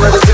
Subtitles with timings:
[0.00, 0.31] the city,